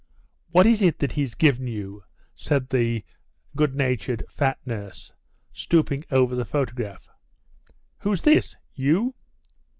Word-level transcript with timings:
"What 0.49 0.65
is 0.65 0.81
it 0.81 0.97
that 0.97 1.11
he's 1.11 1.35
given 1.35 1.67
you?" 1.67 2.03
said 2.33 2.69
the 2.69 3.05
good 3.55 3.75
natured, 3.75 4.23
fat 4.31 4.57
nurse, 4.65 5.13
stooping 5.53 6.03
over 6.09 6.35
the 6.35 6.43
photograph. 6.43 7.07
"Who's 7.99 8.23
this? 8.23 8.55
You?" 8.73 9.13